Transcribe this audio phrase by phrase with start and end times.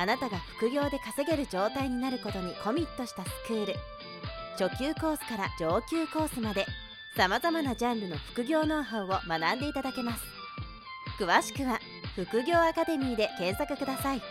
[0.00, 3.74] あなたが副業で稼げる状態になることにコミットしたスクール
[4.56, 6.66] 初級コースから上級コースまで
[7.16, 10.22] さまざまなジャンルの副業ノウハウを学んでいただけます
[11.18, 11.80] 詳しくは
[12.14, 14.22] 副業アカデミーで検索ください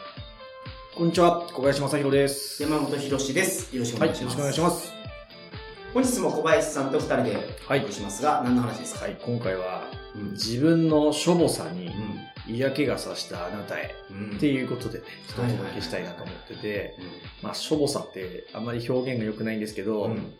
[0.95, 2.63] こんにちは、小林正宏です。
[2.63, 3.75] 山本博史です。
[3.75, 4.35] よろしくおはい、よろし願いします。
[4.35, 4.93] くお願いします。
[5.93, 7.35] 本日も小林さんと二人で
[7.67, 9.01] はいお送りしますが、何の話ですか？
[9.01, 9.83] はい、今回は、
[10.15, 10.31] うん。
[10.31, 11.91] 自分のしょぼさにう
[12.49, 14.35] 嫌気がさしたあなたへん。
[14.37, 16.95] っていうことでね、ちょっとお届けしたいなと思ってて、
[17.41, 20.11] まあ、しょぼさってあんまり表現が良くないんですけど、うん。
[20.11, 20.33] うん。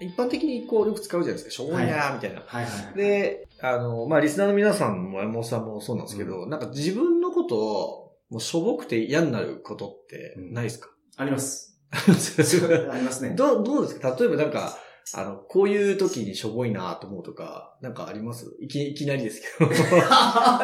[0.00, 2.42] 一般的にこうよく使うじゃないですか、しょぼいなーみたいな。
[2.46, 11.78] はいはい。、で、あの、まあ、リスナーの皆さんも山本さんもそうなんですけど、なんか自分のことを、もうしょぼくて嫌になることってないですか、あります。
[11.92, 11.98] ど
[12.92, 13.34] ありますね。
[13.36, 14.16] どうですか？
[14.18, 14.76] 例えばなんか、
[15.12, 18.56] あの、こういう時にしょぼいなと思うとか、なんかあります？
[18.60, 19.68] いきいきなりですけど。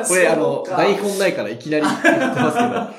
[0.09, 2.93] これあの、台本ないからいきなり言ってますけど、 は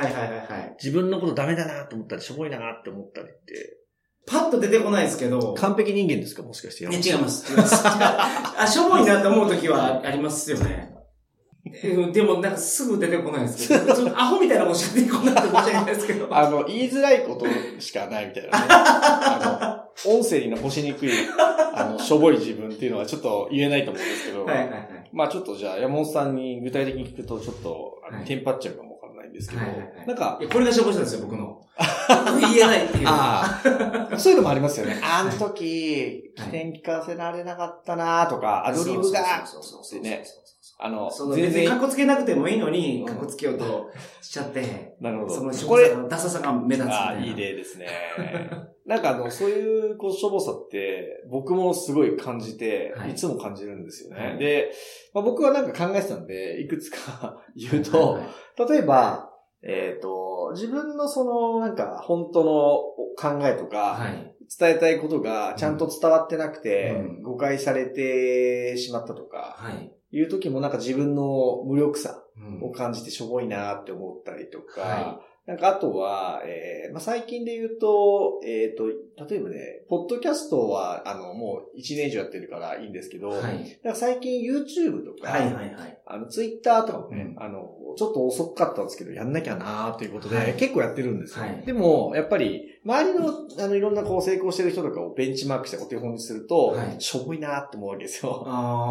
[0.00, 0.76] いはいはいはい。
[0.82, 3.78] 自分のことダメだなと思ったり、しょぼいなって思ったりって、
[4.26, 5.54] パッと出てこないですけど。
[5.54, 6.42] 完璧人間ですか？
[6.42, 6.88] もしかして。
[6.92, 7.48] え違います。
[7.50, 7.82] 違います。
[7.86, 10.92] あ、しょぼいなって思うときはありますよね。
[11.84, 16.28] うんでもなんかすぐ出てこないですけど、ちょっとアホみたいなことしか出てこなくて申し訳ないですけど。
[16.30, 17.44] あの、言いづらいこと
[17.80, 18.66] しかないみたいなね。
[18.70, 21.10] あの、音声に残しにくい、
[21.74, 25.10] あの、しょぼい自分っていうのはちょっと言えないと思うんですけど、はいはいはい。
[25.12, 28.26] まあちょっとじゃあ山本さんに具体的に聞くとちょっと、あのはい。
[28.26, 30.06] テンパっちゃうかもわからないんですけど、はいはいはい。
[30.06, 31.62] なんかい、や、これがしょぼさですよ、僕の。
[32.40, 33.04] 言えないっていう。
[33.06, 33.60] あ
[34.12, 35.00] あ、そういうのもありますよね。
[35.02, 40.02] あの時、起点聞かせられなかったなとか、アドリブが、そうそうそうそう
[40.78, 45.34] あのそ、の全然別にカッ、コつけなくてもいいのに、うんカッコつけようとしちゃって、なるほど。
[45.34, 47.26] そのしょぼさ、のダサさが目立つみああ、たいな。
[47.26, 47.86] いい例ですね。
[48.84, 54.20] なんかあの、そういう、こう、しょぼさって、僕もすごい感じて、はいい、つも感じるんですよね。
[54.20, 54.70] はいで、
[55.14, 58.20] まあ、僕はなんか考えてたんで、いくつか言うと、
[58.68, 59.30] 例えば、
[59.62, 62.76] えっ、と、自分のその、なんか、本当の
[63.16, 64.36] 考えとか、はい。
[64.58, 69.92] 伝えたいことがちゃんと伝わってなくて、うん誤解されてしまったとか、はい。
[70.16, 78.88] いう時もなんか自分の無力さうんを感じてしょぼいなって思ったりとか、はなんかあとは、えーまあ、最近で言うと、えっ、と、
[79.28, 83.80] 例えばね、ポッドキャストは、あの、もう1年以上やってるからいいんですけど、はい。
[83.84, 85.98] なんか最近 YouTube とか、はいはいはい。
[86.04, 91.44] あの、Twitter とかもね、うんあの、ちょっと遅かったんですけど、やんなきゃなーということで、はい結構やってるんですよ。
[91.44, 98.46] はいでも、やっぱり、周りの、あの、いろんなこう成功してる人とかをベンチマークしてお手本にすると、はいしょぼいなーって思うわけですよ。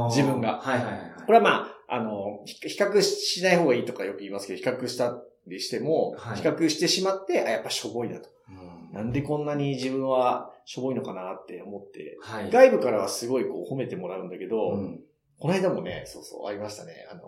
[0.10, 1.12] 自分がはいはいはい。
[1.26, 5.18] これはまあ、あの、ひ比較しない方がいいとかよく言いますけど、比較した
[5.48, 8.30] りしても、はい比較してしまって、あ、やっぱしょぼいなと。
[8.50, 12.52] うんなんでこんなに自分はしょぼいのかなって思って、はい。
[12.52, 15.00] 外部からはすごいこう褒めてもらうんだけど、うん
[15.38, 16.94] この間もね、そうそう、ありましたね。
[17.12, 17.22] あの、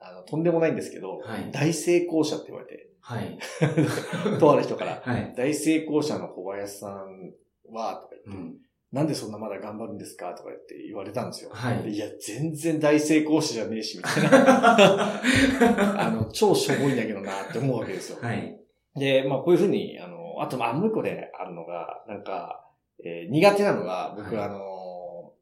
[0.00, 3.38] あの、とんでもないんですけど、はい大成功者って言われて、はい。
[4.38, 5.34] とある人から、はい。
[5.36, 7.32] 大成功者の小林さん
[7.72, 8.56] は、とか言って、うん。
[8.92, 10.34] なんでそんなまだ頑張るんですか？
[10.34, 11.50] とか言って言われたんですよ。
[11.52, 15.20] はいでいや、全然大成功者じゃねえし、みたいな。
[16.06, 18.18] あの、超しょぼいんだけどなって思うわけですよ。
[18.20, 18.58] はい。
[18.96, 22.66] で、まあこういうふうに、あの、あと、まあもう一個であるのが、なんか、
[23.04, 24.60] えー苦手なのが、僕、はいあの、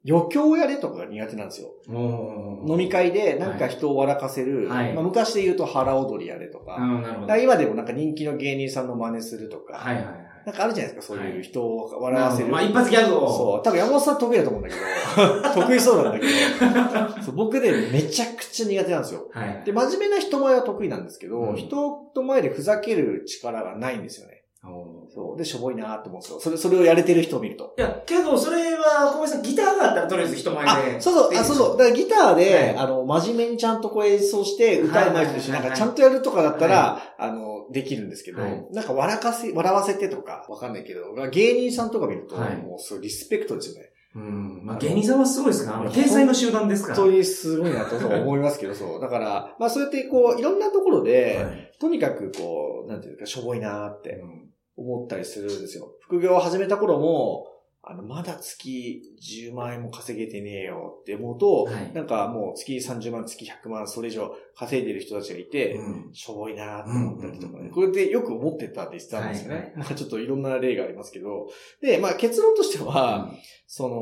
[0.08, 1.68] 余興やれとかが苦手なんですよ。
[1.88, 10.28] 飲み会でなんか人を笑かせる、はいまあ、昔で言うと腹踊りやれとか、から今でもなんか人気の芸人さんの真似するとか、はいはいはい。
[10.46, 12.48] なんかあるじゃないですか、そういう人を笑わせる。
[12.48, 13.36] まあ一発ギャグを。
[13.36, 13.62] そう。
[13.62, 19.28] 多分山本さん得意だと思うんだけど、 得意そうなんだけど、そう僕でめちゃくちゃ苦手なんですよ。
[19.30, 19.62] はい。
[19.66, 24.38] で、真面目な人前は得意なんですけど、うん人と前でふざける力がないんですよね。
[24.62, 25.38] そう。
[25.38, 26.40] で、しょぼいなって思うんですよ。
[26.40, 27.74] それ、それをやれてる人を見ると。
[27.78, 31.78] いや、けど、それは、小林さん、ギターがあったら、とりあえず人前あで。、そうそう、あ、そうそう。
[31.78, 43.90] だからギターで、はいあの、真面目にちゃんとこう演奏して歌うまい人だし、なんかちゃんとやるとかだったら、あの、できるんですけど、はいなんか笑かせ、笑わせてとか、わかんないけど、芸人さんとか見ると、はいもうすごいリスペクトですよね。
[44.14, 44.64] うん。
[44.64, 46.96] まあ、芸人さんはすごいですか天才の集団ですから。
[46.96, 49.00] 本当にすごいなとそう思いますけど、そう。
[49.00, 54.48] だから、まあそうやってこう、いろんなところで、はいとにかくこう、なんていうか、しょぼいなってうん
[54.78, 55.92] 思ったりするんですよ。
[56.00, 57.46] 副業を始めた頃も、
[57.90, 67.52] あの、まだ月10万円も稼げてねえよって思うと、はいなんかもう月30万、月100万、それ以上稼いでる人たちがいて、うんしょぼいなって思ったりとかね。
[67.52, 69.54] うんうんうんこれでよく思ってたって言ってたんですよね。
[69.54, 71.48] はいはいまあちょっといろんな例がありますけど。
[71.80, 73.32] で、まあ結論としては、
[73.66, 73.96] その、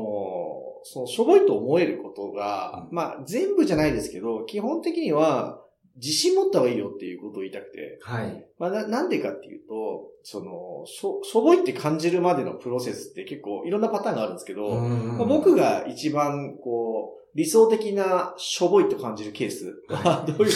[0.83, 5.61] そのしょぼいと思えることが、うんまあ全部じゃないですけど、基本的には
[5.97, 7.99] 自信持った方がいいよっていうことを言いたくて。
[8.01, 8.47] はい。
[8.59, 20.47] まあな、なんでかっていうと、その、しょ、しょぼいって感じるまでのプロセスって結構いろんなパターンがあるんですけど、まあ僕が、が一番こう、理想的なしょぼいと感じるケースは どういうこと？
[20.47, 20.51] 理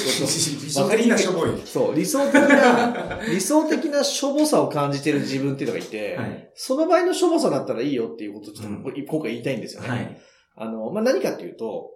[0.72, 1.50] 想的なしょぼい。
[1.66, 6.52] そう、理想的な、 理想的なしょぼさを感じてる自分っていうのがいて、はい。
[6.56, 9.90] その場合のしょぼさだったらいいよっていうことをちょっうんと今回言いたいんですよね。
[9.90, 10.22] はい。
[10.56, 11.92] あの、まあ、何かっていうと、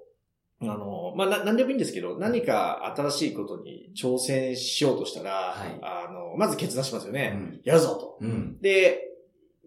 [0.61, 7.33] あの、まあ、な、何でもいいんですけど、何か新しいことに挑戦しようとしたら、はいあの、まず決断しますよね。
[7.35, 8.17] うんやるぞと。
[8.21, 8.57] うん。
[8.61, 9.01] で、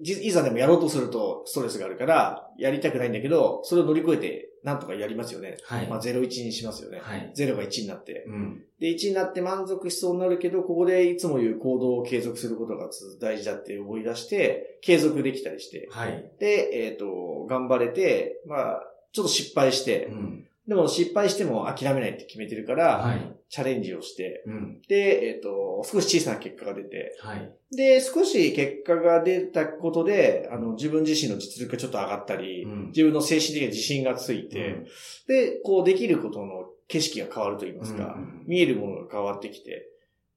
[0.01, 5.57] じいざでもやろうとするとストレスがあるから、やりたくないんだけど、それを乗り越えて、なんとかやりますよね。
[5.65, 5.87] はい。
[5.87, 7.01] まあ、0、1にしますよね。
[7.01, 7.33] はい。
[7.37, 8.25] 0が1になって。
[8.27, 8.63] うん。
[8.81, 12.89] で、1になって満足しそうになるけど、ここでいつも言う行動を継続することが
[13.21, 15.89] 大事だって思い出して、継続できたりして。
[15.91, 16.33] はい。
[16.39, 18.83] で、えっ、と、頑張れて、まあ、
[19.13, 20.49] ちょっと失敗してう、ん。
[20.69, 23.35] でも失敗しても諦めないって決めてるから、はい。
[23.49, 24.83] チャレンジをして、うん。
[24.87, 27.51] で、えっ、と、少し小さな結果が出て、はい。
[27.75, 34.85] で、少し結果が出たことで、あの、自分自身の実力がちょっと上がったり、うん自分の精神的な自信がついて、
[35.27, 39.89] で、こうできることの景色が変わると言いますか、うんうん見えるものが変わってきて、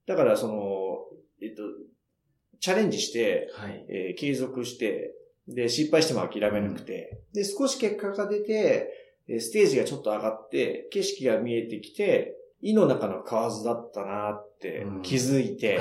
[0.08, 0.98] だからその、
[1.42, 1.64] えっと、
[2.62, 3.86] チャレンジして、はい。
[3.90, 5.14] えー継続して、
[5.48, 9.01] で、失敗しても諦めなくて、で、少し結果が出て、えー
[9.40, 15.80] ステージがちょっと上がって、景色が見えてきて、胃の中の蛙だったなって気づいて。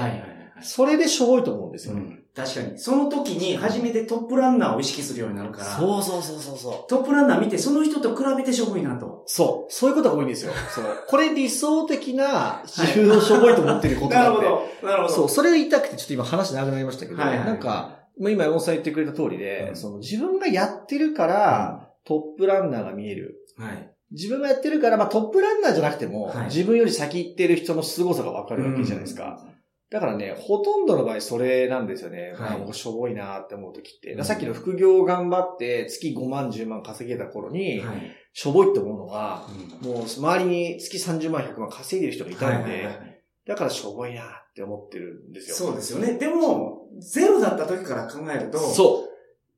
[0.62, 2.00] それでしょぼいと思うんですよね。
[2.00, 2.78] うん確かに。
[2.78, 6.88] その時に初めてトップランナーを意識するようになるから、そうそうそうそうそう。
[6.88, 9.24] トップランナー見てその人と比べてしょぼいなと。
[9.26, 9.72] そう。
[9.72, 10.52] そういうことが多いんですよ。
[10.72, 10.84] そう。
[11.08, 14.46] これ理想的な自分をしょぼいと思ってることなんで。
[14.82, 23.36] なるそう、それを言いたくてちょっと今話長くなりましたけど、はいはいはいなんか、まあ今山本さん言ってくれた通りで、うんその自分がやってるから、トップランナーが見える。
[23.56, 23.94] はい。
[24.10, 29.46] 自分がやってるから、まあトップランナーじゃなくても、はい自分より先行ってる人の凄さがわかるわけじゃないですか。
[29.90, 32.32] だからね、ほとんどの場合それなんですよね。
[32.32, 34.12] はいまあ僕しょぼいなって思うときって。
[34.14, 38.16] うんさっきの副業を頑張って月5万10万稼げた頃に、はい。
[38.32, 39.46] しょぼいって思うのは、
[39.82, 43.10] うんもう周りに月30万100万稼いでる人がいたので、はいはいはい
[43.46, 45.56] だからしょぼいなって思ってるんですよ。
[45.56, 46.18] そうですよね。
[46.18, 49.09] でも、ゼロだった時から考えると、そう。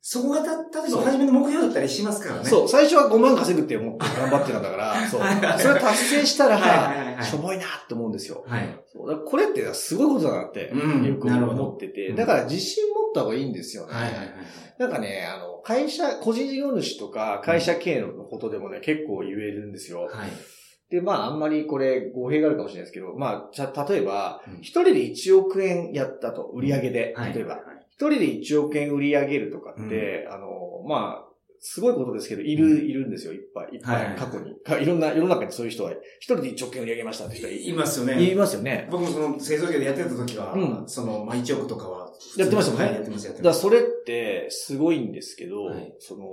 [0.04, 2.44] そこがた、例えば初めの目標だったりしますからね。
[2.44, 5.20] そう、最初は5万稼ぐって思って頑張ってたんだから、 そう。
[5.58, 8.44] それを達成したら、はいはいはいはいしょぼいなって思うんですよ。
[8.49, 8.69] はい。
[8.93, 13.94] これってすごいことだなって、うんよく思ってて、うんだから自信持った方がいいんですよね。
[13.94, 14.28] はいはいはい。
[14.78, 20.08] なんかね、あの、会社、個人事業主とか会社経営のことでもね、結構言えるんですよ。
[20.10, 20.31] はい。
[20.90, 27.32] で、まあ、あんまりこれ、語弊があるかもしれないですけど、まあ、じゃあ、例えばうん、一人で1億円やったと、売り上げで、はい。
[27.32, 27.62] 例えばは、い
[27.94, 30.49] 一人で1億円売り上げるとかって、あの、
[30.89, 31.33] まあ、
[31.65, 33.77] すごいことですけど、いる、うんいるんですよ、いっぱい。
[33.77, 34.56] いっぱはいはいい、過去に。
[34.65, 38.17] かいろんな、世の中にそういう人は、一人で1億円売り上げましたって人はいいますよね。
[38.17, 38.89] 言いますよね。
[38.91, 42.12] 僕もその製造業でやってた時は、うんその、まあ、1億とかは。
[42.37, 43.56] やってましたもんねはいやってます、やってます。
[43.56, 46.25] だそれって、すごいんですけど、はいその、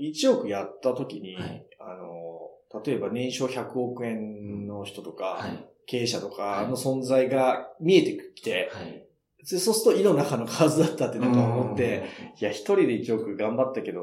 [0.00, 5.68] 1億やった時に、はいあの、例えば年商100億円の人とか、はい。
[5.84, 9.06] 経営者とかの存在が見えてきて、はい。
[9.50, 12.04] でそうすると胃の中の数だったってなんか思って、
[12.40, 14.02] いや、一人で1億頑張ったけど、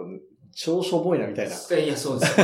[0.56, 1.56] 超しょぼいなみたいな。
[1.56, 1.80] うん。
[1.80, 2.42] いや、そうです。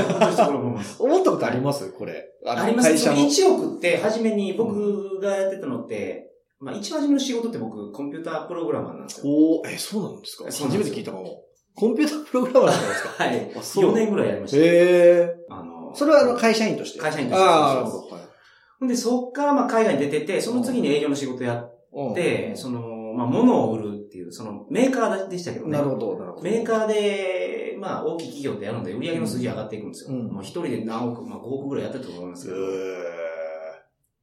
[1.00, 1.92] 思ったことあります。
[1.92, 2.25] これ。
[2.46, 2.98] あります。
[2.98, 3.56] その会社の。
[3.58, 9.25] 1億って、初めに僕がやってたのって、まあ一番初めの仕事って僕、コンピュータープログラマーなんです。
[9.25, 9.34] よ。
[9.34, 10.38] おーえ、そうなんです。
[10.38, 11.42] か初めて聞いたかも。
[11.75, 13.04] コンピュータープログラマーだったんです。
[13.04, 13.52] かはい。
[13.58, 14.58] あそう4年ぐらいやりました。
[14.58, 15.36] へえ。
[15.50, 18.16] あの、それはあの会社員として会社員としてああ、なるほど。
[18.16, 18.25] はい
[18.78, 21.75] ほんで、そっからまあ海外に出てて、その次に営業の仕事やうんって、
[22.56, 25.72] その、まあ物を売るっていう、そのメーカーでしたけどね。
[25.72, 26.44] なるほど、なるほど。
[26.44, 30.18] メーカーで、まあ大きい企業ってやるので、売り上げの数字上がっていくんですよ。
[30.18, 32.58] うんまあ一人で何億、まあ5億ぐらいやってたと思いますけど。
[32.58, 33.16] へ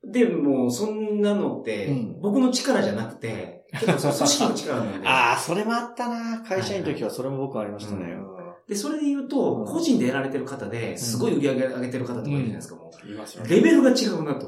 [0.05, 5.07] で、もうそんなのってうん、僕の力じゃなくて、結構その組織の力なんーで。
[5.09, 6.43] ああ、それもあったな。
[6.43, 8.03] 会社員の時はそれも僕ありましたね。
[8.03, 8.33] はいうん
[8.69, 13.49] で、それで言うと、個人でやられてる方で、すごい売り上げ上げてる方とかいるじゃないですか、もいますよう。
[13.49, 13.57] ね。
[13.57, 14.47] レベルが違うなと。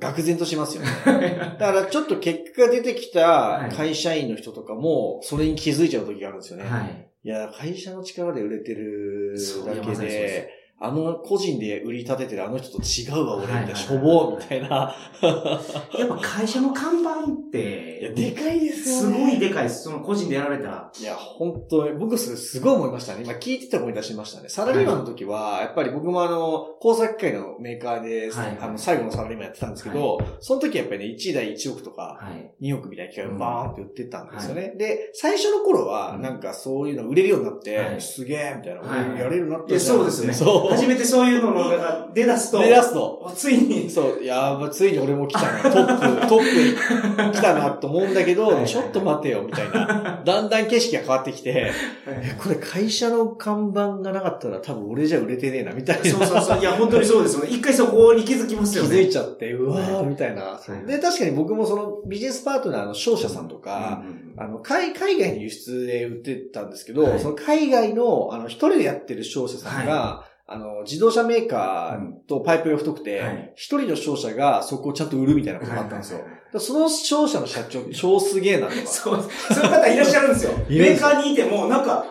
[0.00, 0.88] うん愕然としますよね。
[1.58, 6.64] だからちょっと結果が出てきた会社員の人とかも、それに気づいちゃう時があるんですよね。
[6.64, 7.08] はい。
[7.24, 9.34] いや、会社の力で売れてる
[9.64, 14.94] だけでで、あの個人で売り立ててるあの人と違うわ、俺、みたいな、はいはいはいしょぼみたいな。
[15.98, 17.14] やっぱ会社の看板っ
[17.54, 19.18] いや、て、でかいですよすね。
[19.26, 19.84] ごいでかいです。
[19.84, 20.92] その個人でやられたら。
[21.00, 23.22] いや、本当に、僕それすごい思いましたね。
[23.24, 24.50] 今聞いてて思い出しましたね。
[24.50, 32.30] サラリーマンの時は、やっぱり僕もあの、工作機械のメーカーで、はいあの、最後のサラリーマンやってたんですけど、その時はやっぱりね、1台1億とか、は
[32.60, 32.66] い。
[32.70, 34.74] 2億みたいな機械をバーンって売ってたんですよね。
[34.76, 40.34] で、最初の頃は、なんかそういうの売れるようになって、はいすげえみたいな、やれるなっいや、たじゃんそうですね。
[40.34, 40.65] そう。
[40.68, 50.22] 初めてそういうのが出だすと、で、出すと、ついに、そう、やば、ついに俺も来たな、トップ、トップ来たなと思うんだけど、はいちょっと待てよ、みたいな。
[50.24, 51.72] だんだん景色が変わってきて、
[52.06, 56.04] え、これ会社の看板がなかったら多分俺じゃ売れてねえな、みたいな。
[56.04, 56.58] そうそうそう。
[56.58, 57.50] いや、本当にそうですよね。
[57.50, 58.96] 一回そこに気づきます気よね。
[58.96, 60.42] づいちゃって、うわー、はいみたいな。
[60.42, 64.02] はいで、確かに僕もそのビジネスパートナーの商社さんとか、
[64.36, 76.20] あの、海、海外に輸出で売ってたんですけど、はいその海外の、あの、一人でやってる商社さんが、あの、自動車メーカーとパイプが太くてはい、一、人の商社がそこをちゃんと売るみたいなことがあったんですよ。
[76.58, 78.80] その商社の社長、超すげえなとか。
[78.86, 80.52] そう、そういう方いらっしゃるんですよ。
[80.68, 82.06] メーカーにいても、なんか、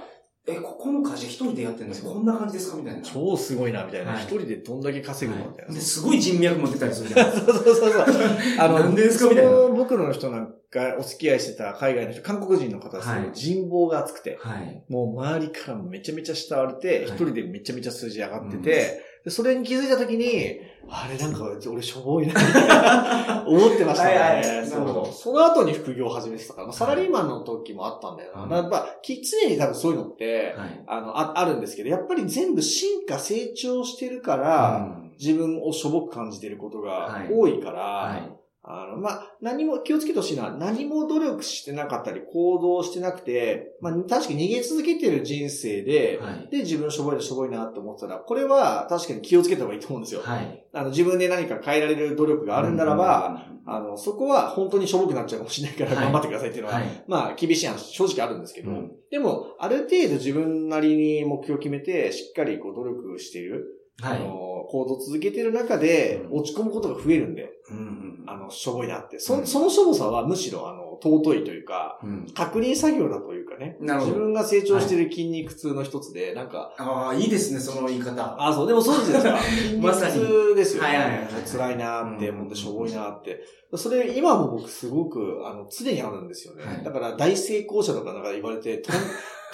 [0.47, 2.11] え、ここの会社一人でやってるんですよ。
[2.13, 2.77] こんな感じですか？
[2.77, 3.01] みたいな。
[3.01, 4.11] 超すごいな、みたいな。
[4.11, 5.47] はい一、人でどんだけ稼ぐの？
[5.49, 5.73] みたいな。
[5.73, 7.53] で、すごい人脈持ってたりするじゃないですか。
[7.53, 8.05] そうそうそうそう。
[8.59, 9.29] あの、なんでですか？
[9.29, 14.83] みたいな僕の人なんかお付き合いしてた海外の人、韓国人の方ですけど、はい人望が厚くて、はい。
[14.87, 22.33] もう周りからもめちゃめちゃ慕われて、はい一、人でめちゃめちゃ数字上がってて、でそれに気づいたときに、あれなんか俺しょぼいな、
[23.47, 24.63] 思ってましたね。
[24.65, 28.43] そうその後に副業を始めてたから、サラリーマンの時もあったんだよな。
[28.43, 30.83] うんだからやっぱ、き常に多分そういうのって、はい。
[30.85, 38.44] あのあ、あるんですけど、やっぱり全部進化成長してるから、うん自分をしょぼく感じてることがはい多いから、はい。
[38.67, 46.49] あの、まあ、何も、気をつけてほしいのは、何も努力してなかったり、行動してなくて、まあ、確かに逃げ続けてる人生で、はい。
[46.49, 50.21] で、自分しょぼいなしょぼいなって思ってたら、これは確かに気をつけた方がいいと思うんですよ。
[50.21, 50.65] はい。
[50.73, 57.03] あの、自分で何か変えられる努力があるんならば、あの、そこは本当にしょぼくなっちゃうかもしれないからはい頑張ってくださいっていうのは、はい。
[57.07, 63.65] まあ、厳しい話、正直あるんですけど、うんでも、ある程度自分なりに目標を決めて、しっかりこう努力している、
[64.01, 64.17] はい。
[64.17, 69.19] あの、行動を続けてる中で、うん落ち込むことが増えるんで、うんうんあの、しょぼいなって。
[69.19, 72.27] そ,、うんそのしょぼさはむしろ、あの、尊いというか、うん。
[72.33, 73.77] 確認作業だというかね。
[73.79, 78.35] なるほど自分が成長してる筋肉痛の一つで、なんか、ああ、いいですね、その言い方。
[78.39, 79.37] あ、そう、でもそうですか。
[79.39, 80.89] 筋肉痛ですよね。
[80.89, 83.41] はいはいはいはい辛いなーってうん思って、しょぼいなーって。
[83.75, 86.63] それ、今も僕すごく、あの、常にあるんですよね。
[86.65, 88.95] はいだから、大成功者とかなんか言われて、とん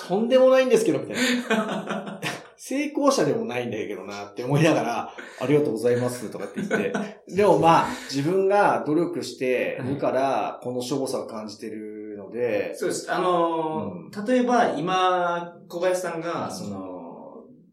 [0.07, 1.15] とんでもないんですけど、みたい
[1.49, 2.19] な。
[2.63, 6.93] 成功者でもないんだけどなって思いながら、 ありがとうございますとかって言って。
[7.27, 13.11] でもまあ、自分が努力してるから、このしょぼさを感じてるので、そうです。
[13.11, 16.90] あのー例えば、今、小林さんが、その、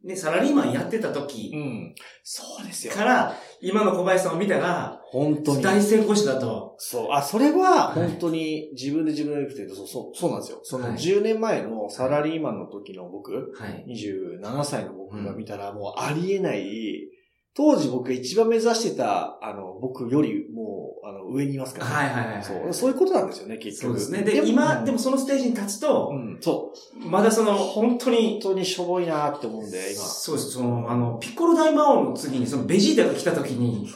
[0.08, 1.94] ね、サラリーマンやってた時うん。
[2.22, 2.94] そうですよ。
[2.94, 5.62] から、今の小林さんを見たら、本当に。
[5.62, 6.76] 大成功者だと。
[6.78, 7.12] そう。
[7.12, 10.60] あ、それは、はい本当に自分で自分で言ってると、そう、そう、そうなんですよ。
[10.62, 13.84] そのはい10年前のサラリーマンの時の僕、はい。
[13.86, 17.10] 27歳の僕が見たら、もうありえない、
[17.54, 20.66] 当時僕が一番目指してた、あの、僕よりもう、
[21.04, 22.42] あの、上にいますから、はいはいはい。
[22.44, 23.98] そう、そういうことなんですよね、結局。
[23.98, 24.42] そうですね。
[24.42, 26.72] で、今、でもそのステージに立つとう、ん、そ
[27.04, 27.08] う。
[27.08, 30.02] まだその、本当に本、当にしょぼいなって思うんで、今。
[30.02, 30.50] そうです。
[30.52, 33.90] その、あの、ピッコロ大魔王の次に、そのベジータが来た時に、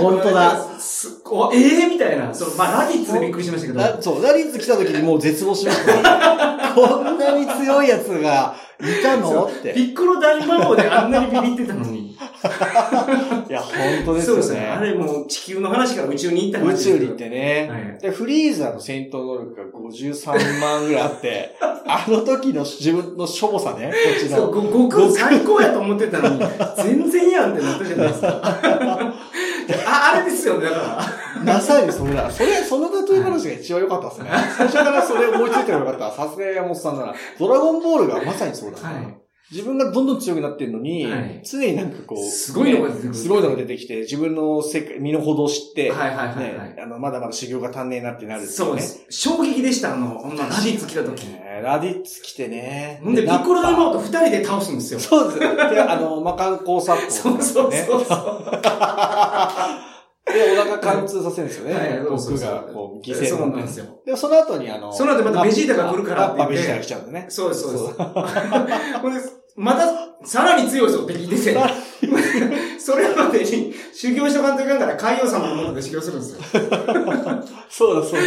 [0.00, 0.78] 本当だ。
[0.78, 2.32] すおええみたいな。
[2.32, 3.80] その、まあ、ラディッツでびっくりしましたけど。
[3.80, 9.44] なそう、ラリッツ来た時にもう絶望しました、 こんなに強いやつがいたの？
[9.44, 9.72] って。
[9.74, 12.05] ピッコロ大魔王であんなにビビってたのに。
[13.48, 14.60] いや、本当ですよそうですね。
[14.60, 14.66] ね。
[14.66, 17.68] あれもう地球の話から宇宙に行った宇話ですけど宙に行ってね。
[17.70, 26.40] はいで、フリーザの戦闘能力が53万ぐらいあって、 あの時の自分のしょぼさね、こっちそう、悟空最高やと思ってたのに、
[26.76, 28.40] 全然やんってなったじゃないですか。
[29.86, 31.54] あ、あれですよね、だから。
[31.54, 32.30] まさにそれだ。
[32.30, 34.30] それ、その例え話が一番良かったですね。
[34.56, 36.24] 最初からそれ思いついてればよかった。
[36.24, 37.14] さすが山本さんなら。
[37.38, 38.88] ドラゴンボールがまさにそうだな。
[38.88, 48.46] はい自分がどんどん強くなってるのに、はい常になんかこう、すごいのが出てくるねすごいのが出てきて、自分の世界、身の程を知って、はいはいはいはいね、あの、まだまだ修行が足んねえなってなるね。
[48.48, 49.06] そうです。
[49.08, 51.26] 衝撃でした、あの、女ラディッツ来た時。
[51.28, 53.00] ねラディッツ来てね。
[53.04, 55.00] ほんで、ピナッコロ大魔王とと二人で倒すんですよ。
[55.00, 55.38] そうです。
[55.40, 55.46] で、
[55.80, 57.84] あの、魔漢光殺法、そうそうね。
[57.88, 58.50] そうそう。
[60.26, 61.74] で、お腹貫通させるんですよね。
[61.74, 63.86] はい僕がこう、犠牲そうなんですよ。
[64.04, 67.26] で、その後にあの、その後またベジータが来るからって言ってベジータが来ちゃうんだね。
[67.28, 67.84] そうです、そうです。
[69.00, 69.20] ほんで、
[69.56, 71.56] また、さらに強いぞ、敵出て。
[72.78, 76.40] それまでに修行しとかんといかんから海王様のもので修行するんですよ。
[77.70, 78.20] そうだ、そう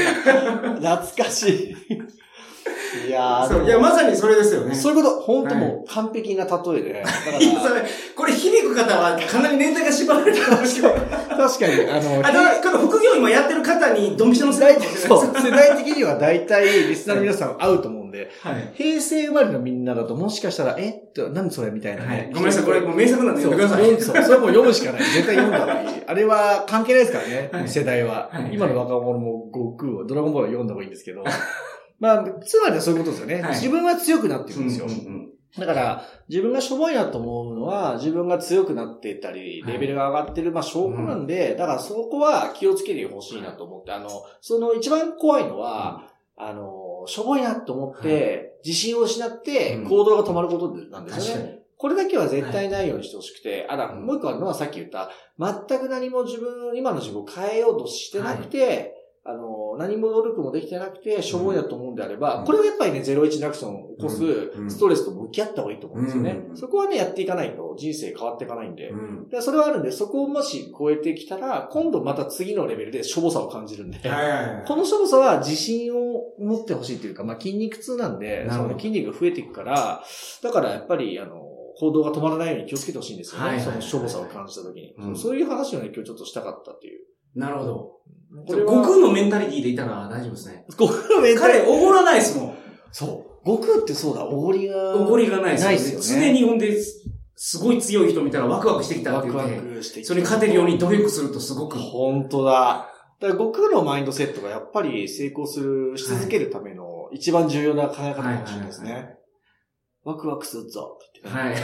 [0.82, 0.96] だ。
[0.98, 3.08] 懐かしい。
[3.08, 3.66] いやー、そう。
[3.66, 4.74] いや、まさにそれですよね。
[4.76, 7.04] そういうこと、本当もう完璧な例えで。
[7.04, 7.84] だからいや、それ、
[8.16, 11.00] これ響く方はかなり年代が縛られてるかもしれない。
[11.00, 18.72] 確かに、あの、あ、だから、副業今やってる方にドンピシャの世代そう、世代的には大体リスナーの皆さん合うと思うんで、はい。
[18.74, 22.34] 平成生まれのみんなだともしかしたら、えって、何それみたいなはねい。。
[22.34, 24.02] ごめんなさい、これもう名作なんで読んでください。
[24.02, 25.04] そう、それはもう読むしかない。
[25.04, 26.04] 絶対読んだ方がいい。
[26.06, 31.24] あれは関係ないですからね、 はい世代は、はい今の若者も悟空を、ドラゴンボールを読んだ方がいいんですけど。
[32.00, 33.42] まあ、つまりはそういうことですよね。
[33.42, 34.86] はい自分は強くなっていくんですよ。
[34.86, 39.74] うんうんだから、自分がしょぼいなと思うのは、自分が強くなっていったり、はい。
[39.74, 44.10] レベルが上がってる、まあ、証拠なんで、だからそこは気をつけてほしいなと思って、あの、
[44.42, 49.90] その一番怖いのは、あの、しょぼいなと思って、自信を失ってうん。
[49.90, 51.60] 行動が止まることなんですよね。
[51.78, 54.06] これだけは絶対ないようにしてほしくて、あら、うん。
[54.06, 59.44] もう一個あるのはさっき言った、全く何も自分、今の自分を変えようとしてなくて、あの、
[59.80, 66.32] 何も努力もできてなくて、しょぼいだと思うんであれば、うんこれはやっぱりね、01アクションを起こすうんストレスと向き合った方がいいと思うんですよね。
[66.50, 68.90] うんそこはね、やっていかないと人生変わっていかないんで。
[68.90, 69.30] うん。
[69.30, 74.00] でそれはあるんで、そこをもし超えてきたら、今度また次のレベルでしょぼさを感じるんで。
[74.68, 80.04] このしょぼさは自信を持ってほしいというか、まあ、筋肉痛なんで、その筋肉が増えていくから、
[80.44, 83.58] だからやっぱり、あの、行動が止まらないように気をつけてほしいんですよね。
[83.58, 86.99] そのしょぼさを感じた時に、うんそういう話をね、今日ちょっとしたかったっていう。
[87.36, 88.00] なるほど。
[88.48, 90.66] これは悟空のメンタリティでいたら大丈夫ですね。
[90.72, 92.58] 悟空のメンタ彼、ルおごらないですもん。
[92.92, 93.48] そう。
[93.48, 94.96] 悟空ってそうだ、おごりが。
[94.96, 95.76] おごりがないですよね。
[95.76, 96.78] ないですよね常にほんで、
[97.42, 101.78] すごい強い人見たらワクワクしてきたってワクワクしてきてそれに勝てるように努力するとすごく。
[101.78, 102.90] 本当だ。
[103.22, 109.16] だから悟空のマインドセットがやっぱり成功する、し続けるための一番重要な考え方かもしれないですはいはいね。
[110.04, 111.56] ワクワクするぞって言ってね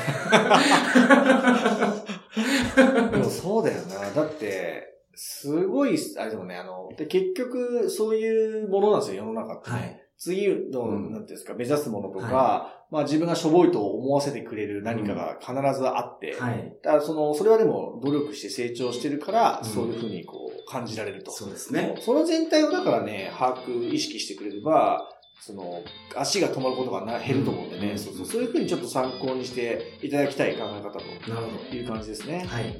[2.75, 3.11] はい。
[3.11, 4.11] でもそうだよな。
[4.11, 9.75] だって、すごい、あれでもね、あの、で結局、そういうものなんですよ、世の中ってね。
[9.75, 10.01] はい。
[10.17, 16.77] 次の、うんなんていうんですか、目指すものとか、はまあ自分がしょぼいと思わせてくれる何かが必ずあって、はい。
[16.83, 21.31] だからその、それはでも努力して成長してるから、うんそういうふうにこう感じられると。
[21.31, 21.95] そうですね。
[21.99, 25.09] その全体をだからね、把握、意識してくれれば、
[25.41, 25.81] その、
[26.15, 30.99] 足が止まることがな減ると思うんでね、うんそうそうそういうふうにちょっと参考にしていただきたい考え方
[31.31, 32.47] なるほという感じですねど。。
[32.47, 32.79] はい。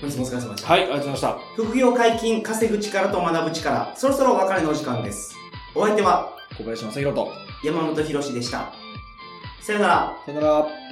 [0.00, 0.72] 本日もお疲れ様でした。
[0.72, 1.62] はい、ありがとうございました。
[1.62, 5.34] 副業解禁、稼ぐ力と学ぶ力、そろそろお別れのお時間です。
[5.74, 7.32] お相手は小林正宏と、
[7.64, 8.72] 山本博史でした。
[9.60, 10.16] さよなら。
[10.24, 10.85] さよなら。